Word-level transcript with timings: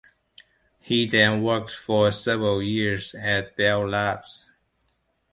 He 0.79 1.05
then 1.05 1.43
worked 1.43 1.69
for 1.75 2.11
several 2.11 2.63
years 2.63 3.13
at 3.13 3.55
Bell 3.55 3.87
Labs. 3.87 4.49